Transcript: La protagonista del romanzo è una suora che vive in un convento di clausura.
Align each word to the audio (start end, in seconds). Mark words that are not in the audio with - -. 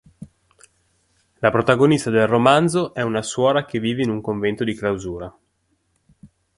La 1.43 1.51
protagonista 1.51 2.09
del 2.09 2.25
romanzo 2.27 2.95
è 2.95 3.03
una 3.03 3.21
suora 3.21 3.65
che 3.65 3.79
vive 3.79 4.01
in 4.01 4.09
un 4.09 4.19
convento 4.19 4.63
di 4.63 4.73
clausura. 4.73 5.31